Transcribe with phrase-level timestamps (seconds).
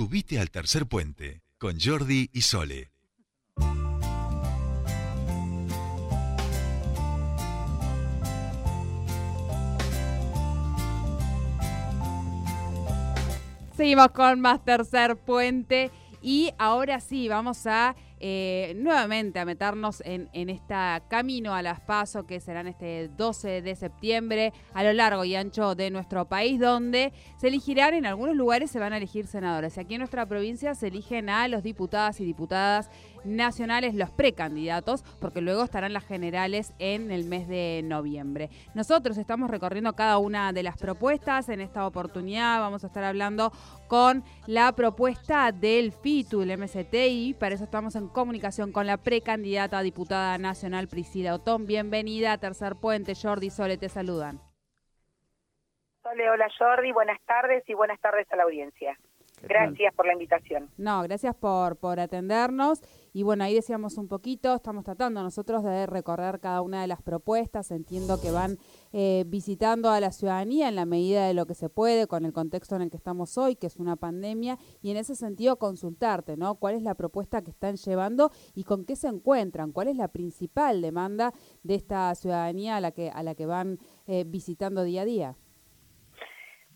[0.00, 2.90] Subite al tercer puente con Jordi y Sole.
[13.76, 15.90] Seguimos con más tercer puente
[16.22, 21.80] y ahora sí, vamos a eh, nuevamente a meternos en, en esta camino a las
[21.80, 26.60] PASO que serán este 12 de septiembre a lo largo y ancho de nuestro país,
[26.60, 29.78] donde se elegirán en algunos lugares se van a elegir senadores.
[29.78, 32.90] Aquí en nuestra provincia se eligen a los diputadas y diputadas
[33.24, 38.48] nacionales los precandidatos, porque luego estarán las generales en el mes de noviembre.
[38.74, 41.48] Nosotros estamos recorriendo cada una de las propuestas.
[41.48, 43.52] En esta oportunidad vamos a estar hablando
[43.88, 48.96] con la propuesta del FITU, el MST, y para eso estamos en comunicación con la
[48.96, 51.66] precandidata diputada nacional Priscila Otón.
[51.66, 53.14] Bienvenida a Tercer Puente.
[53.20, 54.40] Jordi Sole, te saludan.
[56.02, 58.96] Sole, hola Jordi, buenas tardes y buenas tardes a la audiencia.
[59.42, 60.68] Gracias por la invitación.
[60.76, 62.80] No, gracias por, por atendernos.
[63.12, 67.02] Y bueno, ahí decíamos un poquito, estamos tratando nosotros de recorrer cada una de las
[67.02, 68.58] propuestas, entiendo que van
[68.92, 72.32] eh, visitando a la ciudadanía en la medida de lo que se puede, con el
[72.32, 76.36] contexto en el que estamos hoy, que es una pandemia, y en ese sentido consultarte,
[76.36, 76.54] ¿no?
[76.54, 79.72] ¿Cuál es la propuesta que están llevando y con qué se encuentran?
[79.72, 81.32] ¿Cuál es la principal demanda
[81.64, 85.36] de esta ciudadanía a la que, a la que van eh, visitando día a día?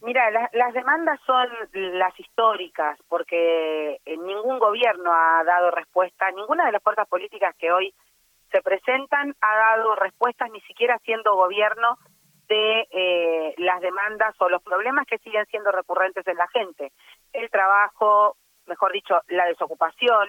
[0.04, 6.72] Mira, las demandas son las históricas, porque eh, ningún gobierno ha dado respuesta, ninguna de
[6.72, 7.94] las fuerzas políticas que hoy
[8.52, 11.96] se presentan ha dado respuestas, ni siquiera siendo gobierno,
[12.48, 16.92] de eh, las demandas o los problemas que siguen siendo recurrentes en la gente.
[17.32, 20.28] El trabajo, mejor dicho, la desocupación,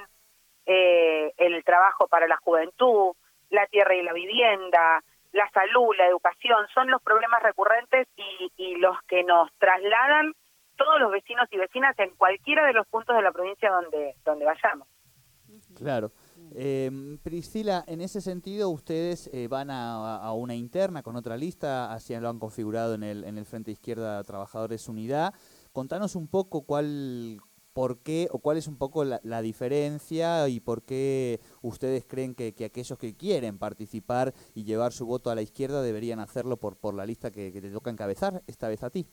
[0.65, 3.13] eh, el trabajo para la juventud,
[3.49, 5.03] la tierra y la vivienda,
[5.36, 10.33] la salud, la educación, son los problemas recurrentes y, y, los que nos trasladan
[10.78, 14.45] todos los vecinos y vecinas en cualquiera de los puntos de la provincia donde, donde
[14.45, 14.88] vayamos.
[15.75, 16.11] Claro.
[16.53, 16.89] Eh,
[17.22, 22.18] Priscila, en ese sentido, ustedes eh, van a, a, una interna con otra lista, así
[22.18, 25.34] lo han configurado en el, en el Frente Izquierda Trabajadores Unidad.
[25.74, 27.41] Contanos un poco cuál,
[27.75, 32.34] por qué o cuál es un poco la, la diferencia y por qué ustedes creen
[32.34, 36.56] que, que, aquellos que quieren participar y llevar su voto a la izquierda deberían hacerlo
[36.56, 39.06] por, por la lista que, te toca encabezar esta vez a ti.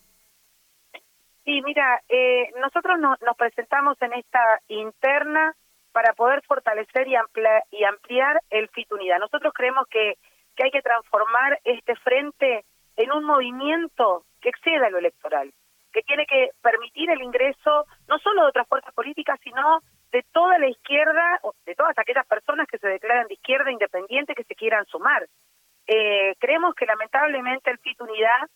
[1.44, 5.56] Sí, mira, eh, nosotros no, nos presentamos en esta interna
[5.90, 7.14] para poder fortalecer y,
[7.72, 9.18] y ampliar el FIT Unidad.
[9.18, 10.18] Nosotros creemos que,
[10.54, 15.52] que hay que transformar este frente en un movimiento que exceda lo electoral
[15.92, 19.80] que tiene que permitir el ingreso no solo de otras fuerzas políticas, sino
[20.10, 24.34] de toda la izquierda, o de todas aquellas personas que se declaran de izquierda independiente
[24.34, 25.26] que se quieran sumar.
[25.86, 28.48] Eh, creemos que lamentablemente el FIT Unidad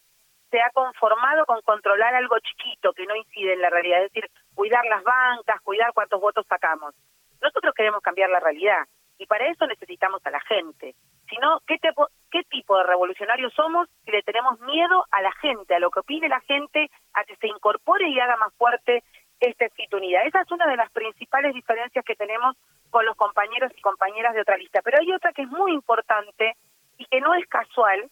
[0.50, 4.30] se ha conformado con controlar algo chiquito que no incide en la realidad, es decir,
[4.54, 6.94] cuidar las bancas, cuidar cuántos votos sacamos.
[7.40, 8.84] Nosotros queremos cambiar la realidad
[9.18, 10.94] y para eso necesitamos a la gente.
[11.28, 15.74] Sino, ¿qué, tipo, ¿qué tipo de revolucionarios somos si le tenemos miedo a la gente,
[15.74, 19.02] a lo que opine la gente, a que se incorpore y haga más fuerte
[19.40, 20.26] esta unidad?
[20.26, 22.56] Esa es una de las principales diferencias que tenemos
[22.90, 24.80] con los compañeros y compañeras de otra lista.
[24.82, 26.56] Pero hay otra que es muy importante
[26.98, 28.08] y que no es casual,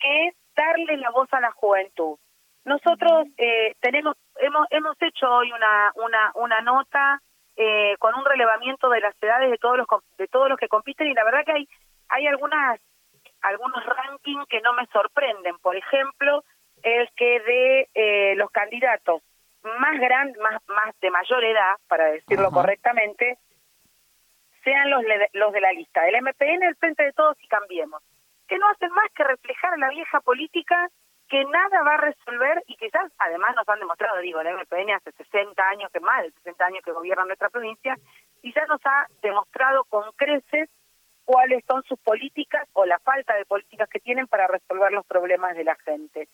[0.00, 2.16] que es darle la voz a la juventud.
[2.64, 7.20] Nosotros eh, tenemos hemos hemos hecho hoy una una una nota
[7.56, 9.86] eh, con un relevamiento de las edades de todos los
[10.18, 11.68] de todos los que compiten y la verdad que hay
[12.08, 12.80] hay algunas
[13.42, 15.58] algunos rankings que no me sorprenden.
[15.58, 16.44] Por ejemplo,
[16.82, 19.22] el que de eh, los candidatos
[19.62, 23.38] más grandes, más, más de mayor edad, para decirlo correctamente,
[24.64, 25.02] sean los,
[25.32, 26.06] los de la lista.
[26.08, 28.02] El MPN, el Frente de Todos y Cambiemos,
[28.48, 30.88] que no hacen más que reflejar la vieja política
[31.28, 35.10] que nada va a resolver y quizás además nos han demostrado, digo, el MPN hace
[35.12, 37.96] 60 años que más de 60 años que gobierna nuestra provincia
[38.42, 40.70] y ya nos ha demostrado con creces
[41.26, 45.54] cuáles son sus políticas o la falta de políticas que tienen para resolver los problemas
[45.56, 46.28] de la gente.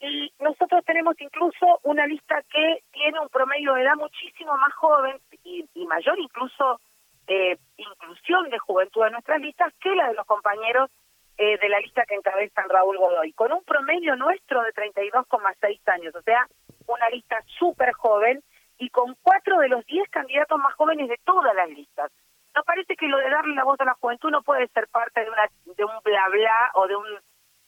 [0.00, 5.20] Y nosotros tenemos incluso una lista que tiene un promedio de edad muchísimo más joven
[5.44, 6.80] y, mayor incluso
[7.28, 10.90] eh, inclusión de juventud en nuestras listas que la de los compañeros
[11.36, 16.14] eh, de la lista que encabezan Raúl Godoy, con un promedio nuestro de 32,6 años,
[16.14, 16.46] o sea,
[16.86, 18.42] una lista súper joven
[18.78, 22.10] y con cuatro de los diez candidatos más jóvenes de todas las listas
[22.54, 25.24] nos parece que lo de darle la voz a la juventud no puede ser parte
[25.24, 27.06] de una de un bla bla o de un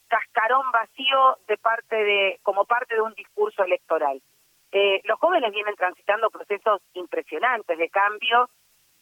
[0.09, 4.21] cascarón vacío de parte de como parte de un discurso electoral.
[4.73, 8.51] Eh, los jóvenes vienen transitando procesos impresionantes de cambio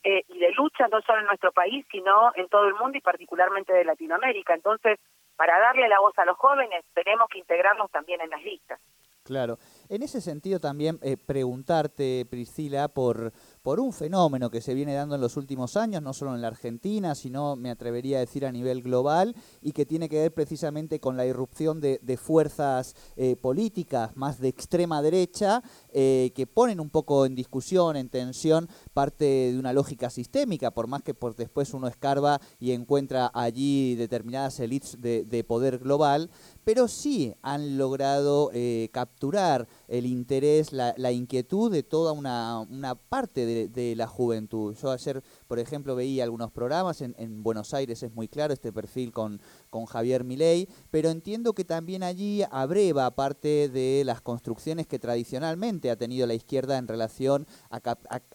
[0.04, 3.00] eh, y de lucha no solo en nuestro país sino en todo el mundo y
[3.00, 4.54] particularmente de Latinoamérica.
[4.54, 5.00] Entonces,
[5.36, 8.80] para darle la voz a los jóvenes tenemos que integrarnos también en las listas.
[9.24, 9.58] Claro.
[9.88, 13.32] En ese sentido también eh, preguntarte, Priscila, por,
[13.62, 16.48] por un fenómeno que se viene dando en los últimos años, no solo en la
[16.48, 20.98] Argentina, sino me atrevería a decir a nivel global, y que tiene que ver precisamente
[21.00, 25.62] con la irrupción de, fuerzas eh, políticas más de extrema derecha,
[25.92, 30.86] eh, que ponen un poco en discusión, en tensión, parte de una lógica sistémica, por
[30.86, 36.30] más que por después uno escarba y encuentra allí determinadas élites de poder global,
[36.64, 43.68] pero sí han logrado eh, capturar el interés, la, inquietud de toda una, parte de,
[43.68, 44.74] de, la juventud.
[44.80, 48.72] Yo ayer, por ejemplo, veía algunos programas, en, en Buenos Aires es muy claro este
[48.72, 49.40] perfil con,
[49.72, 55.90] con Javier Milei, pero entiendo que también allí abreva parte de las construcciones que tradicionalmente
[55.90, 57.80] ha tenido la izquierda en relación a,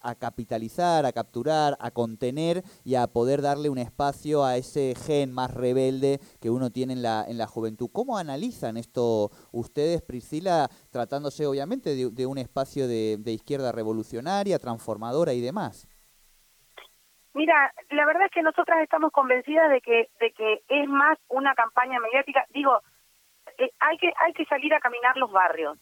[0.02, 5.32] a, capitalizar, a capturar, a contener y a poder darle un espacio a ese gen
[5.32, 7.90] más rebelde que uno tiene en la, en la juventud.
[7.94, 15.42] ¿Cómo analizan esto ustedes, Priscila, tratándose obviamente de, un espacio de izquierda revolucionaria, transformadora y
[15.42, 15.88] demás?
[17.38, 21.54] Mira, la verdad es que nosotras estamos convencidas de que de que es más una
[21.54, 22.44] campaña mediática.
[22.50, 22.82] Digo,
[23.60, 25.78] eh, hay que hay que salir a caminar los barrios.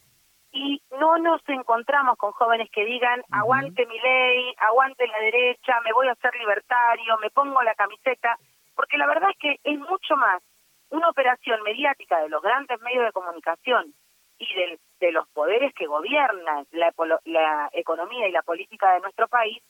[0.51, 5.93] Y no nos encontramos con jóvenes que digan aguante mi ley, aguante la derecha, me
[5.93, 8.37] voy a hacer libertario, me pongo la camiseta,
[8.75, 10.43] porque la verdad es que es mucho más
[10.89, 13.93] una operación mediática de los grandes medios de comunicación
[14.37, 16.93] y de, de los poderes que gobiernan la,
[17.23, 19.63] la economía y la política de nuestro país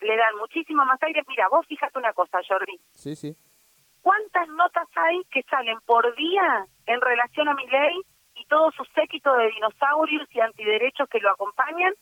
[0.00, 1.22] le dan muchísimo más aire.
[1.28, 2.78] Mira, vos fíjate una cosa, Jordi.
[2.92, 3.36] Sí, sí.
[4.02, 8.00] ¿Cuántas notas hay que salen por día en relación a mi ley
[8.34, 11.94] y todo su séquito de dinosaurios y antiderechos que lo acompañan?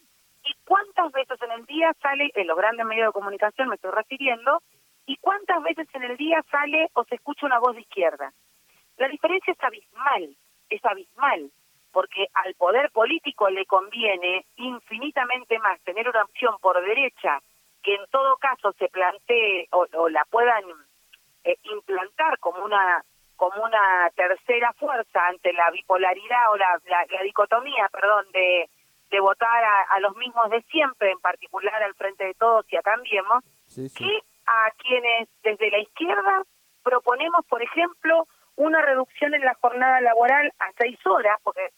[0.45, 3.91] ¿Y cuántas veces en el día sale, en los grandes medios de comunicación me estoy
[3.91, 4.63] refiriendo,
[5.07, 8.33] y cuántas veces en el día sale o se escucha una voz de izquierda?
[8.97, 10.37] La diferencia es abismal,
[10.71, 11.51] es abismal
[11.93, 17.41] porque al poder político le conviene infinitamente más tener una opción por derecha
[17.83, 20.65] que en todo caso se plantee o, la puedan
[21.45, 23.05] eh, implantar como una
[23.37, 28.69] como una tercera fuerza ante la bipolaridad o la, la, dicotomía, perdón, de,
[29.11, 32.83] de votar a, los mismos de siempre, en particular al Frente de Todos y a
[32.83, 33.43] Cambiemos,
[33.97, 36.43] que a quienes desde la izquierda
[36.83, 38.27] proponemos, por ejemplo,
[38.61, 41.71] una reducción en la jornada laboral a seis horas, porque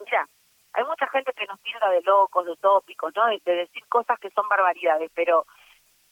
[0.00, 0.26] mira,
[0.72, 3.26] hay mucha gente que nos tilda de locos, de utópicos, ¿no?
[3.26, 5.44] De, decir cosas que son barbaridades, pero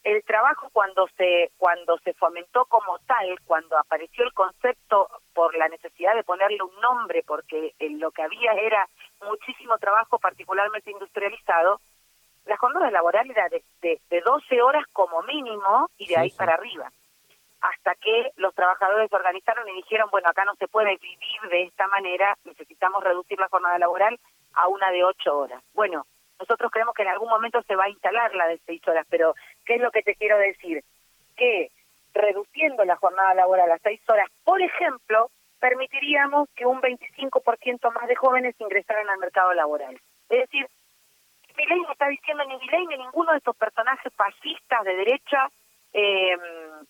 [0.05, 5.69] el trabajo cuando se cuando se fomentó como tal, cuando apareció el concepto por la
[5.69, 8.87] necesidad de ponerle un nombre, porque lo que había era
[9.23, 11.81] muchísimo trabajo, particularmente industrializado,
[12.45, 16.55] la jornada laboral era de, de, de 12 horas como mínimo y de ahí para
[16.55, 16.91] arriba
[17.71, 21.63] hasta que los trabajadores se organizaron y dijeron, bueno, acá no se puede vivir de
[21.65, 24.19] esta manera, necesitamos reducir la jornada laboral
[24.55, 25.63] a una de ocho horas.
[25.75, 26.07] Bueno,
[26.39, 29.35] nosotros creemos que en algún momento se va a instalar la de seis horas, pero
[29.65, 30.85] ¿qué es lo que te quiero decir?
[31.37, 31.71] Que
[32.15, 38.17] reduciendo la jornada laboral a seis horas, por ejemplo, permitiríamos que un 25% más de
[38.17, 39.99] jóvenes ingresaran al mercado laboral.
[40.29, 40.69] Es decir,
[41.57, 45.49] ley no está diciendo ni ley ni ninguno de estos personajes fascistas de derecha
[45.99, 46.37] eh,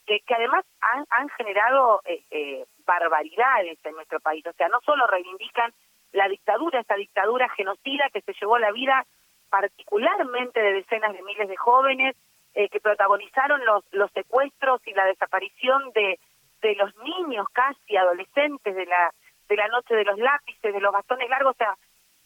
[0.05, 4.45] que, además han, generado eh, eh, barbaridades en nuestro país.
[4.47, 5.73] O sea, no solo reivindican
[6.13, 9.07] la dictadura, esta dictadura genocida que se llevó la vida
[9.49, 12.17] particularmente de decenas de miles de jóvenes
[12.55, 16.19] eh, que protagonizaron los, los secuestros y la desaparición de,
[16.63, 19.13] de los niños casi adolescentes de la
[19.49, 21.77] de la noche de los lápices, de los bastones largos, o sea,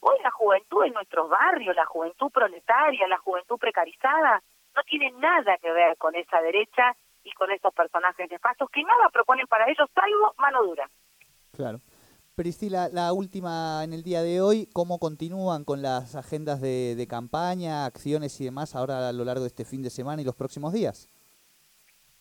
[0.00, 4.40] hoy la juventud en nuestros barrios, la juventud proletaria, la juventud precarizada,
[4.74, 9.08] no tiene nada que ver con esa derecha y con esos personajes nefastos que nada
[9.12, 10.88] proponen para ellos salvo mano dura.
[11.52, 11.80] Claro.
[12.34, 17.06] Priscila, la última en el día de hoy, ¿cómo continúan con las agendas de, de,
[17.06, 20.36] campaña, acciones y demás ahora a lo largo de este fin de semana y los
[20.36, 21.10] próximos días?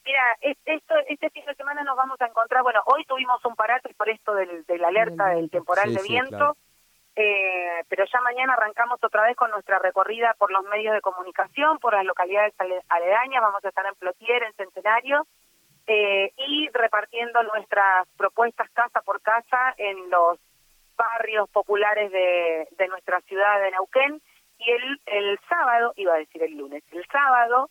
[0.04, 3.94] Mira, esto, este fin de semana nos vamos a encontrar, bueno, hoy tuvimos un parate
[3.94, 6.58] por esto del, de la alerta del temporal de viento,
[7.16, 11.80] eh, pero ya mañana arrancamos otra vez con nuestra recorrida por los medios de comunicación,
[11.80, 12.54] por las localidades
[12.88, 15.28] aledañas, vamos a estar en Plotier, en Centenario,
[15.88, 20.38] eh, y repartiendo nuestras propuestas casa por casa en los
[20.96, 24.22] barrios populares de, nuestra ciudad de Neuquén.
[24.60, 27.70] Y el, el sábado, iba a decir el lunes, el sábado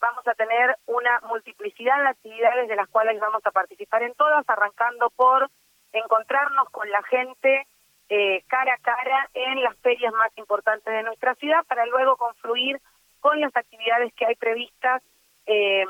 [0.00, 4.44] vamos a tener una multiplicidad de actividades de las cuales vamos a participar en todas,
[4.48, 5.48] arrancando por
[5.92, 7.66] encontrarnos con la gente
[8.08, 12.80] eh, cara a cara en las ferias más importantes de nuestra ciudad para luego confluir
[13.20, 15.02] con las actividades que hay previstas
[15.46, 15.84] eh,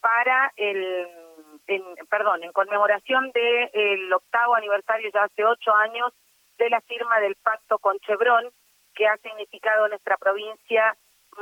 [0.00, 1.08] para el,
[2.08, 6.12] perdón, en conmemoración del octavo aniversario ya hace ocho años
[6.58, 8.50] de la firma del pacto con Chevron,
[8.94, 10.96] que ha significado en nuestra provincia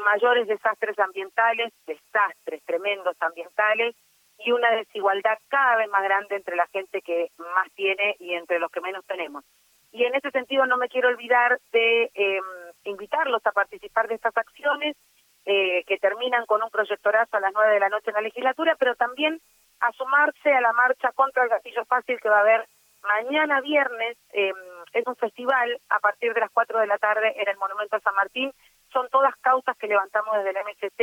[0.05, 3.95] mayores desastres ambientales, desastres tremendos ambientales
[4.39, 8.59] y una desigualdad cada vez más grande entre la gente que más tiene y entre
[8.59, 9.45] los que menos tenemos.
[9.93, 12.45] Y en ese sentido no me quiero olvidar de em,
[12.85, 14.97] invitarlos a participar de estas acciones
[15.45, 18.77] eh, que terminan con un proyectorazo a las nueve de la noche en la legislatura,
[18.79, 19.41] pero también
[19.81, 22.67] a sumarse a la marcha contra el gatillo fácil que va a haber
[23.03, 24.17] mañana viernes.
[24.33, 24.53] Eh,
[24.93, 28.01] es un festival a partir de las cuatro de la tarde en el Monumento a
[28.01, 28.53] San Martín.
[28.93, 31.01] Son todas causas que levantamos desde el MST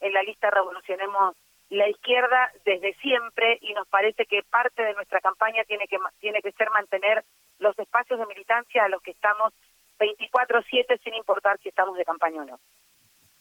[0.00, 1.36] en la lista Revolucionemos
[1.70, 6.40] la izquierda desde siempre y nos parece que parte de nuestra campaña tiene que tiene
[6.40, 7.24] que ser mantener
[7.58, 9.52] los espacios de militancia a los que estamos
[9.98, 12.60] 24/7 sin importar si estamos de campaña o no.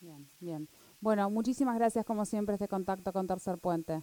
[0.00, 0.68] Bien, bien.
[1.00, 4.02] Bueno, muchísimas gracias como siempre este contacto con Tercer Puente.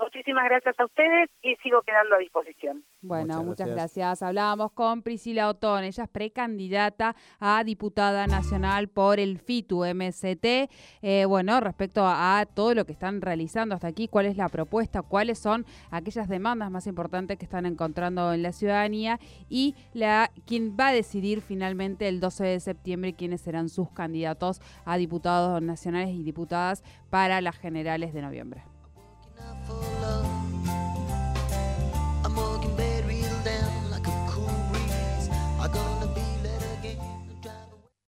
[0.00, 2.82] Muchísimas gracias a ustedes y sigo quedando a disposición.
[3.02, 4.22] Bueno, muchas, gracias.
[4.22, 10.70] Hablábamos con Priscila Otón, ella es precandidata a diputada nacional por el FITU MST.
[11.02, 15.02] Eh, bueno, respecto a, todo lo que están realizando hasta aquí, cuál es la propuesta,
[15.02, 19.18] cuáles son aquellas demandas más importantes que están encontrando en la ciudadanía
[19.50, 24.62] y la quien va a decidir finalmente el 12 de septiembre quiénes serán sus candidatos
[24.86, 28.69] a diputados nacionales y diputadas para las generales de noviembre.